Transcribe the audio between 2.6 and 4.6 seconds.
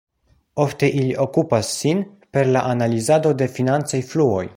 analizado de financaj fluoj.